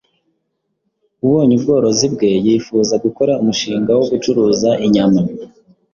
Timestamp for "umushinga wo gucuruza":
3.41-4.69